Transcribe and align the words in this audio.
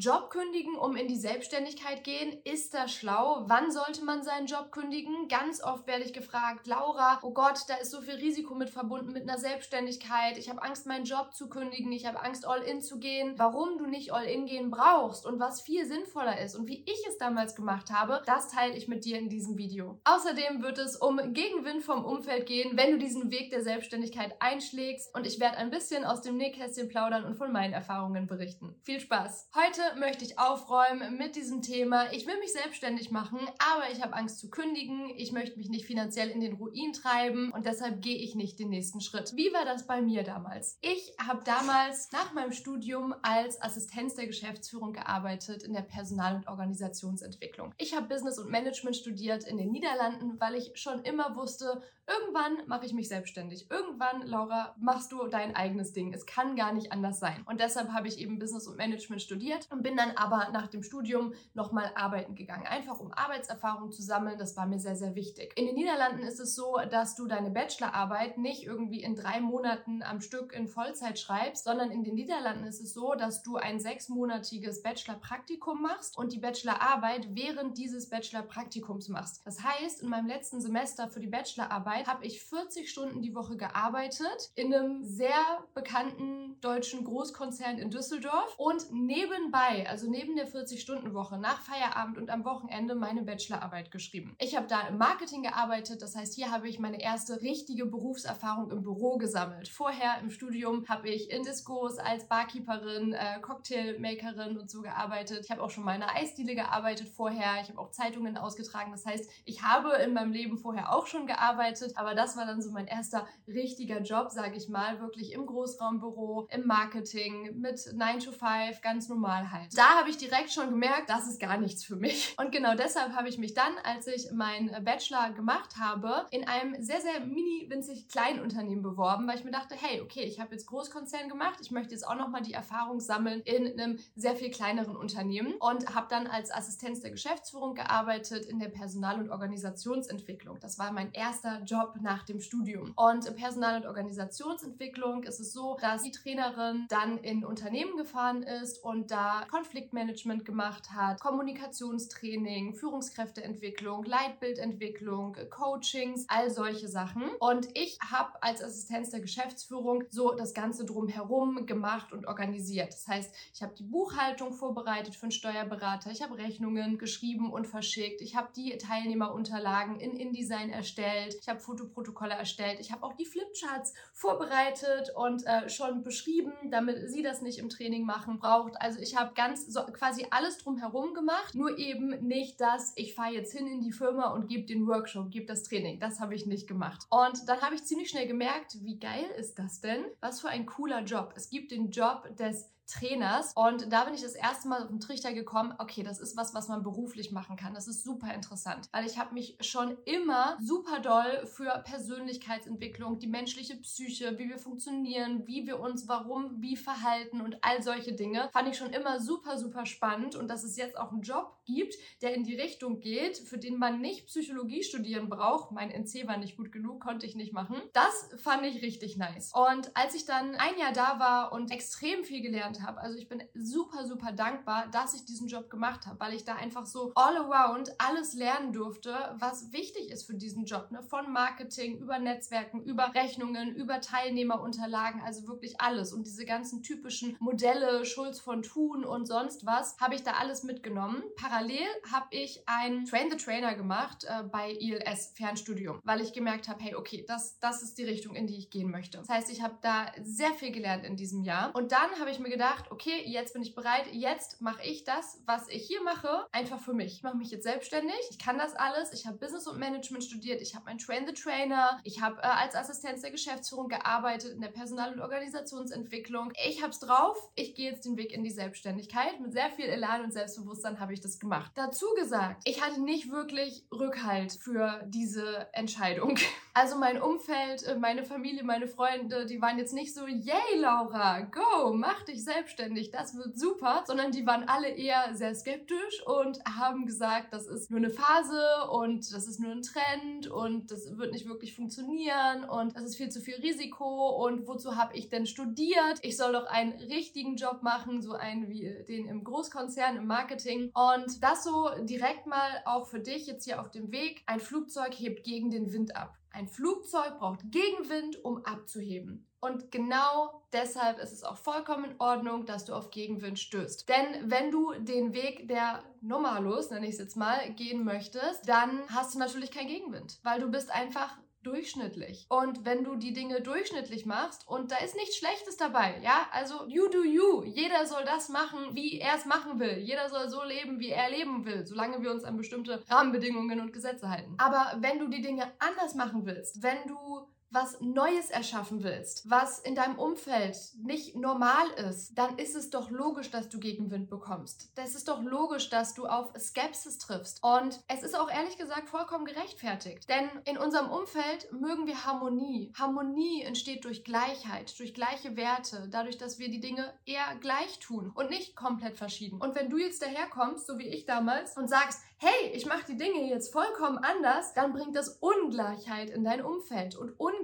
Job 0.00 0.30
kündigen, 0.30 0.76
um 0.76 0.96
in 0.96 1.08
die 1.08 1.18
Selbstständigkeit 1.18 2.04
gehen? 2.04 2.40
Ist 2.44 2.72
das 2.72 2.90
schlau? 2.90 3.44
Wann 3.48 3.70
sollte 3.70 4.02
man 4.02 4.22
seinen 4.22 4.46
Job 4.46 4.72
kündigen? 4.72 5.28
Ganz 5.28 5.62
oft 5.62 5.86
werde 5.86 6.04
ich 6.04 6.14
gefragt, 6.14 6.66
Laura, 6.66 7.18
oh 7.20 7.34
Gott, 7.34 7.58
da 7.68 7.74
ist 7.74 7.90
so 7.90 8.00
viel 8.00 8.14
Risiko 8.14 8.54
mit 8.54 8.70
verbunden 8.70 9.12
mit 9.12 9.24
einer 9.24 9.38
Selbstständigkeit. 9.38 10.38
Ich 10.38 10.48
habe 10.48 10.62
Angst, 10.62 10.86
meinen 10.86 11.04
Job 11.04 11.34
zu 11.34 11.50
kündigen. 11.50 11.92
Ich 11.92 12.06
habe 12.06 12.22
Angst, 12.22 12.46
all 12.46 12.62
in 12.62 12.80
zu 12.80 12.98
gehen. 12.98 13.34
Warum 13.36 13.76
du 13.76 13.86
nicht 13.86 14.10
all 14.14 14.24
in 14.24 14.46
gehen 14.46 14.70
brauchst 14.70 15.26
und 15.26 15.38
was 15.38 15.60
viel 15.60 15.84
sinnvoller 15.84 16.40
ist 16.40 16.56
und 16.56 16.66
wie 16.66 16.82
ich 16.84 17.06
es 17.06 17.18
damals 17.18 17.54
gemacht 17.54 17.90
habe, 17.90 18.22
das 18.24 18.48
teile 18.48 18.74
ich 18.74 18.88
mit 18.88 19.04
dir 19.04 19.18
in 19.18 19.28
diesem 19.28 19.58
Video. 19.58 20.00
Außerdem 20.04 20.62
wird 20.62 20.78
es 20.78 20.96
um 20.96 21.34
Gegenwind 21.34 21.82
vom 21.82 22.06
Umfeld 22.06 22.46
gehen, 22.46 22.78
wenn 22.78 22.92
du 22.92 22.98
diesen 22.98 23.30
Weg 23.30 23.50
der 23.50 23.62
Selbstständigkeit 23.62 24.34
einschlägst 24.40 25.14
und 25.14 25.26
ich 25.26 25.40
werde 25.40 25.58
ein 25.58 25.70
bisschen 25.70 26.06
aus 26.06 26.22
dem 26.22 26.38
Nähkästchen 26.38 26.88
plaudern 26.88 27.26
und 27.26 27.34
von 27.34 27.52
meinen 27.52 27.74
Erfahrungen 27.74 28.26
berichten. 28.26 28.80
Viel 28.82 29.00
Spaß! 29.00 29.50
Heute 29.54 29.89
möchte 29.98 30.24
ich 30.24 30.38
aufräumen 30.38 31.16
mit 31.16 31.36
diesem 31.36 31.62
Thema. 31.62 32.12
Ich 32.12 32.26
will 32.26 32.38
mich 32.38 32.52
selbstständig 32.52 33.10
machen, 33.10 33.38
aber 33.72 33.90
ich 33.92 34.02
habe 34.02 34.14
Angst 34.14 34.38
zu 34.38 34.50
kündigen. 34.50 35.10
Ich 35.16 35.32
möchte 35.32 35.56
mich 35.58 35.68
nicht 35.68 35.86
finanziell 35.86 36.30
in 36.30 36.40
den 36.40 36.54
Ruin 36.54 36.92
treiben 36.92 37.50
und 37.52 37.66
deshalb 37.66 38.02
gehe 38.02 38.16
ich 38.16 38.34
nicht 38.34 38.58
den 38.58 38.68
nächsten 38.68 39.00
Schritt. 39.00 39.36
Wie 39.36 39.52
war 39.52 39.64
das 39.64 39.86
bei 39.86 40.00
mir 40.02 40.22
damals? 40.22 40.78
Ich 40.80 41.14
habe 41.18 41.42
damals 41.44 42.10
nach 42.12 42.32
meinem 42.32 42.52
Studium 42.52 43.14
als 43.22 43.60
Assistenz 43.62 44.14
der 44.14 44.26
Geschäftsführung 44.26 44.92
gearbeitet 44.92 45.62
in 45.62 45.72
der 45.72 45.82
Personal- 45.82 46.36
und 46.36 46.48
Organisationsentwicklung. 46.48 47.74
Ich 47.78 47.94
habe 47.94 48.06
Business 48.06 48.38
und 48.38 48.50
Management 48.50 48.96
studiert 48.96 49.44
in 49.44 49.56
den 49.56 49.70
Niederlanden, 49.70 50.40
weil 50.40 50.54
ich 50.54 50.72
schon 50.74 51.02
immer 51.02 51.36
wusste, 51.36 51.82
irgendwann 52.06 52.66
mache 52.66 52.86
ich 52.86 52.92
mich 52.92 53.08
selbstständig. 53.08 53.70
Irgendwann, 53.70 54.26
Laura, 54.26 54.74
machst 54.78 55.12
du 55.12 55.26
dein 55.28 55.54
eigenes 55.54 55.92
Ding. 55.92 56.12
Es 56.12 56.26
kann 56.26 56.56
gar 56.56 56.72
nicht 56.72 56.92
anders 56.92 57.20
sein. 57.20 57.44
Und 57.46 57.60
deshalb 57.60 57.92
habe 57.92 58.08
ich 58.08 58.18
eben 58.18 58.38
Business 58.38 58.66
und 58.66 58.76
Management 58.76 59.22
studiert 59.22 59.68
und 59.70 59.79
bin 59.82 59.96
dann 59.96 60.12
aber 60.12 60.48
nach 60.52 60.68
dem 60.68 60.82
Studium 60.82 61.34
nochmal 61.54 61.90
arbeiten 61.94 62.34
gegangen. 62.34 62.66
Einfach 62.66 63.00
um 63.00 63.12
Arbeitserfahrung 63.12 63.92
zu 63.92 64.02
sammeln. 64.02 64.38
Das 64.38 64.56
war 64.56 64.66
mir 64.66 64.78
sehr, 64.78 64.96
sehr 64.96 65.14
wichtig. 65.14 65.52
In 65.56 65.66
den 65.66 65.74
Niederlanden 65.74 66.22
ist 66.22 66.40
es 66.40 66.54
so, 66.54 66.78
dass 66.90 67.16
du 67.16 67.26
deine 67.26 67.50
Bachelorarbeit 67.50 68.38
nicht 68.38 68.64
irgendwie 68.64 69.02
in 69.02 69.16
drei 69.16 69.40
Monaten 69.40 70.02
am 70.02 70.20
Stück 70.20 70.52
in 70.52 70.68
Vollzeit 70.68 71.18
schreibst, 71.18 71.64
sondern 71.64 71.90
in 71.90 72.04
den 72.04 72.14
Niederlanden 72.14 72.64
ist 72.64 72.80
es 72.80 72.94
so, 72.94 73.14
dass 73.14 73.42
du 73.42 73.56
ein 73.56 73.80
sechsmonatiges 73.80 74.82
Bachelorpraktikum 74.82 75.82
machst 75.82 76.16
und 76.16 76.32
die 76.32 76.38
Bachelorarbeit 76.38 77.34
während 77.34 77.78
dieses 77.78 78.08
Bachelorpraktikums 78.08 79.08
machst. 79.08 79.42
Das 79.44 79.62
heißt, 79.62 80.02
in 80.02 80.08
meinem 80.08 80.26
letzten 80.26 80.60
Semester 80.60 81.08
für 81.08 81.20
die 81.20 81.26
Bachelorarbeit 81.26 82.06
habe 82.06 82.24
ich 82.24 82.42
40 82.42 82.90
Stunden 82.90 83.22
die 83.22 83.34
Woche 83.34 83.56
gearbeitet 83.56 84.50
in 84.54 84.74
einem 84.74 85.04
sehr 85.04 85.64
bekannten 85.74 86.60
deutschen 86.60 87.04
Großkonzern 87.04 87.78
in 87.78 87.90
Düsseldorf 87.90 88.54
und 88.56 88.92
nebenbei, 88.92 89.59
also 89.86 90.10
neben 90.10 90.36
der 90.36 90.48
40-Stunden-Woche, 90.48 91.38
nach 91.38 91.60
Feierabend 91.60 92.16
und 92.18 92.30
am 92.30 92.44
Wochenende 92.44 92.94
meine 92.94 93.22
Bachelorarbeit 93.22 93.90
geschrieben. 93.90 94.34
Ich 94.38 94.56
habe 94.56 94.66
da 94.66 94.88
im 94.88 94.96
Marketing 94.96 95.42
gearbeitet, 95.42 96.00
das 96.02 96.16
heißt, 96.16 96.34
hier 96.34 96.50
habe 96.50 96.68
ich 96.68 96.78
meine 96.78 97.00
erste 97.00 97.42
richtige 97.42 97.86
Berufserfahrung 97.86 98.70
im 98.70 98.82
Büro 98.82 99.18
gesammelt. 99.18 99.68
Vorher 99.68 100.18
im 100.20 100.30
Studium 100.30 100.88
habe 100.88 101.10
ich 101.10 101.30
in 101.30 101.42
Discos 101.42 101.98
als 101.98 102.26
Barkeeperin, 102.26 103.12
äh, 103.12 103.40
Cocktailmakerin 103.40 104.58
und 104.58 104.70
so 104.70 104.80
gearbeitet. 104.80 105.40
Ich 105.44 105.50
habe 105.50 105.62
auch 105.62 105.70
schon 105.70 105.84
mal 105.84 105.94
in 105.94 106.02
einer 106.02 106.16
Eisdiele 106.16 106.54
gearbeitet 106.54 107.08
vorher. 107.08 107.60
Ich 107.62 107.68
habe 107.68 107.78
auch 107.78 107.90
Zeitungen 107.90 108.38
ausgetragen. 108.38 108.92
Das 108.92 109.04
heißt, 109.04 109.30
ich 109.44 109.62
habe 109.62 109.92
in 110.02 110.14
meinem 110.14 110.32
Leben 110.32 110.56
vorher 110.56 110.94
auch 110.94 111.06
schon 111.06 111.26
gearbeitet, 111.26 111.92
aber 111.96 112.14
das 112.14 112.36
war 112.36 112.46
dann 112.46 112.62
so 112.62 112.70
mein 112.70 112.86
erster 112.86 113.26
richtiger 113.46 114.00
Job, 114.00 114.30
sage 114.30 114.56
ich 114.56 114.68
mal, 114.68 115.00
wirklich 115.00 115.32
im 115.32 115.44
Großraumbüro, 115.44 116.48
im 116.50 116.66
Marketing, 116.66 117.60
mit 117.60 117.90
9 117.94 118.20
to 118.20 118.32
5, 118.32 118.80
ganz 118.80 119.08
normal 119.08 119.49
halt. 119.50 119.76
Da 119.76 119.98
habe 119.98 120.10
ich 120.10 120.16
direkt 120.16 120.52
schon 120.52 120.70
gemerkt, 120.70 121.08
das 121.08 121.26
ist 121.26 121.40
gar 121.40 121.58
nichts 121.58 121.84
für 121.84 121.96
mich. 121.96 122.34
Und 122.38 122.52
genau 122.52 122.74
deshalb 122.74 123.14
habe 123.14 123.28
ich 123.28 123.38
mich 123.38 123.54
dann, 123.54 123.72
als 123.84 124.06
ich 124.06 124.30
meinen 124.32 124.84
Bachelor 124.84 125.30
gemacht 125.32 125.76
habe, 125.78 126.26
in 126.30 126.46
einem 126.46 126.82
sehr, 126.82 127.00
sehr 127.00 127.20
mini, 127.20 127.66
winzig 127.68 128.08
kleinen 128.08 128.40
Unternehmen 128.40 128.82
beworben, 128.82 129.26
weil 129.26 129.38
ich 129.38 129.44
mir 129.44 129.50
dachte, 129.50 129.74
hey, 129.74 130.00
okay, 130.00 130.22
ich 130.22 130.40
habe 130.40 130.52
jetzt 130.52 130.66
Großkonzern 130.66 131.28
gemacht, 131.28 131.58
ich 131.60 131.70
möchte 131.70 131.92
jetzt 131.92 132.06
auch 132.06 132.14
nochmal 132.14 132.42
die 132.42 132.52
Erfahrung 132.52 133.00
sammeln 133.00 133.40
in 133.44 133.78
einem 133.78 133.98
sehr 134.16 134.36
viel 134.36 134.50
kleineren 134.50 134.96
Unternehmen 134.96 135.54
und 135.54 135.94
habe 135.94 136.06
dann 136.08 136.26
als 136.26 136.50
Assistenz 136.52 137.00
der 137.00 137.10
Geschäftsführung 137.10 137.74
gearbeitet 137.74 138.46
in 138.46 138.58
der 138.58 138.68
Personal- 138.68 139.20
und 139.20 139.30
Organisationsentwicklung. 139.30 140.58
Das 140.60 140.78
war 140.78 140.92
mein 140.92 141.12
erster 141.12 141.62
Job 141.62 141.94
nach 142.00 142.24
dem 142.24 142.40
Studium. 142.40 142.92
Und 142.96 143.34
Personal- 143.36 143.80
und 143.80 143.86
Organisationsentwicklung 143.86 145.24
ist 145.24 145.40
es 145.40 145.52
so, 145.52 145.76
dass 145.80 146.02
die 146.02 146.10
Trainerin 146.10 146.86
dann 146.88 147.18
in 147.18 147.44
Unternehmen 147.44 147.96
gefahren 147.96 148.42
ist 148.42 148.82
und 148.82 149.10
da 149.10 149.39
Konfliktmanagement 149.48 150.44
gemacht 150.44 150.90
hat, 150.92 151.20
Kommunikationstraining, 151.20 152.74
Führungskräfteentwicklung, 152.74 154.04
Leitbildentwicklung, 154.04 155.36
Coachings, 155.50 156.26
all 156.28 156.50
solche 156.50 156.88
Sachen. 156.88 157.30
Und 157.38 157.68
ich 157.74 157.98
habe 158.00 158.42
als 158.42 158.62
Assistenz 158.62 159.10
der 159.10 159.20
Geschäftsführung 159.20 160.04
so 160.10 160.32
das 160.32 160.54
Ganze 160.54 160.84
drumherum 160.84 161.66
gemacht 161.66 162.12
und 162.12 162.26
organisiert. 162.26 162.92
Das 162.92 163.08
heißt, 163.08 163.34
ich 163.54 163.62
habe 163.62 163.74
die 163.74 163.84
Buchhaltung 163.84 164.52
vorbereitet 164.52 165.14
für 165.14 165.24
einen 165.24 165.32
Steuerberater, 165.32 166.10
ich 166.10 166.22
habe 166.22 166.36
Rechnungen 166.36 166.98
geschrieben 166.98 167.52
und 167.52 167.66
verschickt, 167.66 168.20
ich 168.20 168.36
habe 168.36 168.48
die 168.54 168.76
Teilnehmerunterlagen 168.78 170.00
in 170.00 170.16
InDesign 170.16 170.70
erstellt, 170.70 171.36
ich 171.40 171.48
habe 171.48 171.60
Fotoprotokolle 171.60 172.34
erstellt, 172.34 172.80
ich 172.80 172.92
habe 172.92 173.04
auch 173.04 173.14
die 173.14 173.26
Flipcharts 173.26 173.94
vorbereitet 174.12 175.12
und 175.14 175.46
äh, 175.46 175.68
schon 175.68 176.02
beschrieben, 176.02 176.52
damit 176.70 177.10
sie 177.10 177.22
das 177.22 177.42
nicht 177.42 177.58
im 177.58 177.68
Training 177.68 178.04
machen 178.04 178.38
braucht. 178.38 178.80
Also 178.80 179.00
ich 179.00 179.16
habe 179.16 179.29
ganz 179.34 179.66
so 179.66 179.84
quasi 179.84 180.26
alles 180.30 180.58
drumherum 180.58 181.14
gemacht, 181.14 181.54
nur 181.54 181.78
eben 181.78 182.26
nicht 182.26 182.60
das, 182.60 182.92
ich 182.96 183.14
fahre 183.14 183.34
jetzt 183.34 183.52
hin 183.52 183.66
in 183.66 183.80
die 183.80 183.92
Firma 183.92 184.32
und 184.32 184.48
gebe 184.48 184.66
den 184.66 184.86
Workshop, 184.86 185.30
gebe 185.30 185.46
das 185.46 185.62
Training. 185.62 185.98
Das 185.98 186.20
habe 186.20 186.34
ich 186.34 186.46
nicht 186.46 186.66
gemacht. 186.66 187.06
Und 187.10 187.48
dann 187.48 187.60
habe 187.60 187.74
ich 187.74 187.84
ziemlich 187.84 188.10
schnell 188.10 188.26
gemerkt, 188.26 188.76
wie 188.82 188.98
geil 188.98 189.26
ist 189.38 189.58
das 189.58 189.80
denn? 189.80 190.04
Was 190.20 190.40
für 190.40 190.48
ein 190.48 190.66
cooler 190.66 191.02
Job. 191.02 191.32
Es 191.36 191.50
gibt 191.50 191.70
den 191.70 191.90
Job 191.90 192.36
des 192.36 192.68
Trainers. 192.90 193.52
Und 193.54 193.92
da 193.92 194.04
bin 194.04 194.14
ich 194.14 194.22
das 194.22 194.34
erste 194.34 194.68
Mal 194.68 194.82
auf 194.82 194.88
den 194.88 195.00
Trichter 195.00 195.32
gekommen, 195.32 195.74
okay, 195.78 196.02
das 196.02 196.20
ist 196.20 196.36
was, 196.36 196.54
was 196.54 196.68
man 196.68 196.82
beruflich 196.82 197.32
machen 197.32 197.56
kann. 197.56 197.74
Das 197.74 197.88
ist 197.88 198.04
super 198.04 198.32
interessant, 198.34 198.88
weil 198.92 199.06
ich 199.06 199.18
habe 199.18 199.34
mich 199.34 199.56
schon 199.60 199.96
immer 200.04 200.56
super 200.60 201.00
doll 201.00 201.46
für 201.46 201.82
Persönlichkeitsentwicklung, 201.84 203.18
die 203.18 203.26
menschliche 203.26 203.76
Psyche, 203.76 204.38
wie 204.38 204.48
wir 204.48 204.58
funktionieren, 204.58 205.46
wie 205.46 205.66
wir 205.66 205.80
uns 205.80 206.08
warum, 206.08 206.60
wie 206.60 206.76
verhalten 206.76 207.40
und 207.40 207.58
all 207.62 207.82
solche 207.82 208.12
Dinge, 208.12 208.48
fand 208.52 208.68
ich 208.68 208.76
schon 208.76 208.90
immer 208.90 209.20
super, 209.20 209.58
super 209.58 209.86
spannend. 209.86 210.34
Und 210.34 210.48
dass 210.48 210.64
es 210.64 210.76
jetzt 210.76 210.98
auch 210.98 211.12
einen 211.12 211.22
Job 211.22 211.56
gibt, 211.64 211.94
der 212.22 212.34
in 212.34 212.44
die 212.44 212.56
Richtung 212.56 213.00
geht, 213.00 213.38
für 213.38 213.58
den 213.58 213.78
man 213.78 214.00
nicht 214.00 214.26
Psychologie 214.26 214.82
studieren 214.82 215.28
braucht. 215.28 215.72
Mein 215.72 215.90
NC 215.90 216.26
war 216.26 216.36
nicht 216.36 216.56
gut 216.56 216.72
genug, 216.72 217.00
konnte 217.00 217.26
ich 217.26 217.34
nicht 217.34 217.52
machen. 217.52 217.76
Das 217.92 218.30
fand 218.36 218.64
ich 218.64 218.82
richtig 218.82 219.16
nice. 219.16 219.52
Und 219.54 219.94
als 219.96 220.14
ich 220.14 220.24
dann 220.24 220.54
ein 220.56 220.78
Jahr 220.78 220.92
da 220.92 221.18
war 221.18 221.52
und 221.52 221.70
extrem 221.70 222.24
viel 222.24 222.42
gelernt 222.42 222.79
habe. 222.82 223.00
Also 223.00 223.18
ich 223.18 223.28
bin 223.28 223.42
super, 223.54 224.06
super 224.06 224.32
dankbar, 224.32 224.88
dass 224.88 225.14
ich 225.14 225.24
diesen 225.24 225.48
Job 225.48 225.70
gemacht 225.70 226.06
habe, 226.06 226.18
weil 226.20 226.34
ich 226.34 226.44
da 226.44 226.54
einfach 226.54 226.86
so 226.86 227.12
all 227.14 227.36
around 227.36 227.92
alles 227.98 228.34
lernen 228.34 228.72
durfte, 228.72 229.14
was 229.38 229.72
wichtig 229.72 230.10
ist 230.10 230.24
für 230.24 230.34
diesen 230.34 230.64
Job. 230.64 230.90
Ne? 230.90 231.02
Von 231.02 231.32
Marketing 231.32 231.98
über 231.98 232.18
Netzwerken, 232.18 232.82
über 232.82 233.14
Rechnungen, 233.14 233.74
über 233.74 234.00
Teilnehmerunterlagen, 234.00 235.20
also 235.22 235.46
wirklich 235.46 235.80
alles. 235.80 236.12
Und 236.12 236.26
diese 236.26 236.44
ganzen 236.44 236.82
typischen 236.82 237.36
Modelle, 237.40 238.04
Schulz 238.04 238.40
von 238.40 238.62
Thun 238.62 239.04
und 239.04 239.26
sonst 239.26 239.66
was, 239.66 239.96
habe 240.00 240.14
ich 240.14 240.22
da 240.22 240.32
alles 240.32 240.62
mitgenommen. 240.62 241.22
Parallel 241.36 241.86
habe 242.10 242.26
ich 242.30 242.62
ein 242.66 243.04
Train 243.04 243.30
the 243.30 243.36
Trainer 243.36 243.74
gemacht 243.74 244.24
äh, 244.24 244.42
bei 244.44 244.72
ILS 244.72 245.32
Fernstudium, 245.34 246.00
weil 246.04 246.20
ich 246.20 246.32
gemerkt 246.32 246.68
habe, 246.68 246.82
hey, 246.82 246.94
okay, 246.94 247.24
das, 247.26 247.58
das 247.58 247.82
ist 247.82 247.98
die 247.98 248.04
Richtung, 248.04 248.34
in 248.34 248.46
die 248.46 248.56
ich 248.56 248.70
gehen 248.70 248.90
möchte. 248.90 249.18
Das 249.18 249.28
heißt, 249.28 249.50
ich 249.50 249.62
habe 249.62 249.76
da 249.80 250.06
sehr 250.22 250.52
viel 250.52 250.72
gelernt 250.72 251.04
in 251.04 251.16
diesem 251.16 251.42
Jahr. 251.42 251.74
Und 251.74 251.92
dann 251.92 252.10
habe 252.18 252.30
ich 252.30 252.38
mir 252.38 252.50
gedacht, 252.50 252.69
gedacht, 252.70 252.90
okay, 252.90 253.22
jetzt 253.26 253.52
bin 253.52 253.62
ich 253.62 253.74
bereit, 253.74 254.06
jetzt 254.12 254.60
mache 254.60 254.82
ich 254.82 255.04
das, 255.04 255.40
was 255.46 255.68
ich 255.68 255.86
hier 255.86 256.02
mache, 256.02 256.46
einfach 256.52 256.78
für 256.80 256.92
mich. 256.92 257.14
Ich 257.14 257.22
mache 257.22 257.36
mich 257.36 257.50
jetzt 257.50 257.64
selbstständig, 257.64 258.16
ich 258.30 258.38
kann 258.38 258.58
das 258.58 258.74
alles, 258.74 259.12
ich 259.12 259.26
habe 259.26 259.38
Business 259.38 259.66
und 259.66 259.78
Management 259.78 260.24
studiert, 260.24 260.60
ich 260.60 260.74
habe 260.74 260.84
mein 260.86 260.98
Train 260.98 261.26
the 261.26 261.34
Trainer, 261.34 261.98
ich 262.04 262.20
habe 262.20 262.38
äh, 262.38 262.46
als 262.46 262.74
Assistenz 262.74 263.22
der 263.22 263.30
Geschäftsführung 263.30 263.88
gearbeitet 263.88 264.52
in 264.52 264.60
der 264.60 264.68
Personal- 264.68 265.12
und 265.12 265.20
Organisationsentwicklung. 265.20 266.52
Ich 266.66 266.82
habe 266.82 266.90
es 266.90 267.00
drauf, 267.00 267.36
ich 267.54 267.74
gehe 267.74 267.90
jetzt 267.90 268.04
den 268.04 268.16
Weg 268.16 268.32
in 268.32 268.44
die 268.44 268.50
Selbstständigkeit. 268.50 269.40
Mit 269.40 269.52
sehr 269.52 269.70
viel 269.70 269.86
Elan 269.86 270.24
und 270.24 270.32
Selbstbewusstsein 270.32 271.00
habe 271.00 271.12
ich 271.12 271.20
das 271.20 271.38
gemacht. 271.38 271.72
Dazu 271.74 272.06
gesagt, 272.16 272.62
ich 272.64 272.82
hatte 272.82 273.02
nicht 273.02 273.30
wirklich 273.30 273.84
Rückhalt 273.92 274.52
für 274.52 275.02
diese 275.06 275.68
Entscheidung. 275.72 276.38
Also 276.72 276.96
mein 276.96 277.20
Umfeld, 277.20 277.82
äh, 277.82 277.96
meine 277.96 278.22
Familie, 278.24 278.62
meine 278.62 278.86
Freunde, 278.86 279.44
die 279.44 279.60
waren 279.60 279.76
jetzt 279.76 279.92
nicht 279.92 280.14
so, 280.14 280.28
yay 280.28 280.78
Laura, 280.78 281.40
go, 281.40 281.92
mach 281.92 282.22
dich 282.22 282.44
selbstständig 282.44 282.49
selbstständig, 282.50 283.10
das 283.10 283.36
wird 283.36 283.58
super, 283.58 284.04
sondern 284.06 284.32
die 284.32 284.46
waren 284.46 284.64
alle 284.68 284.88
eher 284.88 285.34
sehr 285.34 285.54
skeptisch 285.54 286.26
und 286.26 286.58
haben 286.64 287.06
gesagt, 287.06 287.52
das 287.52 287.66
ist 287.66 287.90
nur 287.90 287.98
eine 287.98 288.10
Phase 288.10 288.90
und 288.90 289.32
das 289.32 289.46
ist 289.46 289.60
nur 289.60 289.72
ein 289.72 289.82
Trend 289.82 290.48
und 290.48 290.90
das 290.90 291.16
wird 291.16 291.32
nicht 291.32 291.46
wirklich 291.46 291.74
funktionieren 291.74 292.64
und 292.64 292.96
das 292.96 293.04
ist 293.04 293.16
viel 293.16 293.30
zu 293.30 293.40
viel 293.40 293.56
Risiko 293.56 294.44
und 294.44 294.66
wozu 294.66 294.96
habe 294.96 295.16
ich 295.16 295.28
denn 295.28 295.46
studiert? 295.46 296.18
Ich 296.22 296.36
soll 296.36 296.52
doch 296.52 296.66
einen 296.66 296.92
richtigen 296.92 297.56
Job 297.56 297.82
machen, 297.82 298.22
so 298.22 298.32
einen 298.32 298.68
wie 298.68 299.04
den 299.08 299.26
im 299.26 299.44
Großkonzern, 299.44 300.16
im 300.16 300.26
Marketing. 300.26 300.90
Und 300.94 301.42
das 301.42 301.64
so 301.64 301.88
direkt 302.02 302.46
mal 302.46 302.82
auch 302.84 303.06
für 303.06 303.20
dich 303.20 303.46
jetzt 303.46 303.64
hier 303.64 303.80
auf 303.80 303.90
dem 303.90 304.10
Weg. 304.12 304.42
Ein 304.46 304.60
Flugzeug 304.60 305.14
hebt 305.14 305.44
gegen 305.44 305.70
den 305.70 305.92
Wind 305.92 306.16
ab. 306.16 306.39
Ein 306.52 306.68
Flugzeug 306.68 307.38
braucht 307.38 307.60
Gegenwind, 307.70 308.44
um 308.44 308.64
abzuheben. 308.64 309.46
Und 309.60 309.90
genau 309.90 310.62
deshalb 310.72 311.18
ist 311.18 311.32
es 311.32 311.44
auch 311.44 311.58
vollkommen 311.58 312.04
in 312.04 312.20
Ordnung, 312.20 312.64
dass 312.64 312.86
du 312.86 312.94
auf 312.94 313.10
Gegenwind 313.10 313.58
stößt. 313.58 314.08
Denn 314.08 314.50
wenn 314.50 314.70
du 314.70 314.94
den 314.94 315.34
Weg 315.34 315.68
der 315.68 316.02
Normalos, 316.22 316.90
nenne 316.90 317.06
ich 317.06 317.12
es 317.12 317.20
jetzt 317.20 317.36
mal, 317.36 317.70
gehen 317.74 318.04
möchtest, 318.04 318.68
dann 318.68 319.02
hast 319.08 319.34
du 319.34 319.38
natürlich 319.38 319.70
keinen 319.70 319.88
Gegenwind, 319.88 320.40
weil 320.42 320.60
du 320.60 320.70
bist 320.70 320.90
einfach 320.90 321.36
durchschnittlich. 321.62 322.46
Und 322.48 322.84
wenn 322.84 323.04
du 323.04 323.16
die 323.16 323.32
Dinge 323.32 323.60
durchschnittlich 323.60 324.26
machst 324.26 324.66
und 324.66 324.90
da 324.90 324.96
ist 324.96 325.16
nichts 325.16 325.36
Schlechtes 325.36 325.76
dabei, 325.76 326.20
ja, 326.22 326.48
also 326.52 326.86
you 326.88 327.08
do 327.08 327.22
you. 327.22 327.62
Jeder 327.64 328.06
soll 328.06 328.24
das 328.24 328.48
machen, 328.48 328.94
wie 328.94 329.20
er 329.20 329.36
es 329.36 329.46
machen 329.46 329.78
will. 329.78 329.98
Jeder 329.98 330.28
soll 330.28 330.48
so 330.48 330.64
leben, 330.64 330.98
wie 331.00 331.10
er 331.10 331.30
leben 331.30 331.64
will, 331.64 331.86
solange 331.86 332.22
wir 332.22 332.30
uns 332.30 332.44
an 332.44 332.56
bestimmte 332.56 333.02
Rahmenbedingungen 333.08 333.80
und 333.80 333.92
Gesetze 333.92 334.28
halten. 334.28 334.54
Aber 334.58 334.96
wenn 335.00 335.18
du 335.18 335.28
die 335.28 335.42
Dinge 335.42 335.70
anders 335.78 336.14
machen 336.14 336.46
willst, 336.46 336.82
wenn 336.82 337.06
du 337.06 337.46
was 337.70 338.00
Neues 338.00 338.50
erschaffen 338.50 339.04
willst, 339.04 339.48
was 339.48 339.78
in 339.78 339.94
deinem 339.94 340.18
Umfeld 340.18 340.76
nicht 341.02 341.36
normal 341.36 341.88
ist, 342.08 342.36
dann 342.36 342.58
ist 342.58 342.74
es 342.74 342.90
doch 342.90 343.10
logisch, 343.10 343.50
dass 343.50 343.68
du 343.68 343.78
Gegenwind 343.78 344.28
bekommst. 344.28 344.90
Es 344.96 345.14
ist 345.14 345.28
doch 345.28 345.42
logisch, 345.42 345.88
dass 345.88 346.14
du 346.14 346.26
auf 346.26 346.52
Skepsis 346.58 347.18
triffst. 347.18 347.62
Und 347.62 348.00
es 348.08 348.22
ist 348.22 348.36
auch 348.36 348.50
ehrlich 348.50 348.76
gesagt 348.76 349.08
vollkommen 349.08 349.44
gerechtfertigt. 349.44 350.28
Denn 350.28 350.48
in 350.64 350.78
unserem 350.78 351.10
Umfeld 351.10 351.72
mögen 351.72 352.06
wir 352.06 352.24
Harmonie. 352.24 352.92
Harmonie 352.98 353.62
entsteht 353.62 354.04
durch 354.04 354.24
Gleichheit, 354.24 354.98
durch 354.98 355.14
gleiche 355.14 355.56
Werte, 355.56 356.08
dadurch, 356.10 356.38
dass 356.38 356.58
wir 356.58 356.70
die 356.70 356.80
Dinge 356.80 357.14
eher 357.24 357.56
gleich 357.60 358.00
tun 358.00 358.32
und 358.34 358.50
nicht 358.50 358.74
komplett 358.74 359.16
verschieden. 359.16 359.60
Und 359.60 359.74
wenn 359.76 359.90
du 359.90 359.96
jetzt 359.96 360.22
daherkommst, 360.22 360.86
so 360.86 360.98
wie 360.98 361.08
ich 361.08 361.24
damals, 361.24 361.76
und 361.76 361.88
sagst, 361.88 362.20
hey, 362.38 362.70
ich 362.72 362.86
mache 362.86 363.04
die 363.06 363.16
Dinge 363.16 363.48
jetzt 363.48 363.72
vollkommen 363.72 364.18
anders, 364.18 364.72
dann 364.74 364.92
bringt 364.92 365.14
das 365.14 365.38
Ungleichheit 365.40 366.30
in 366.30 366.42
dein 366.42 366.62
Umfeld. 366.62 367.14
Und 367.14 367.38
Ungleichheit 367.38 367.59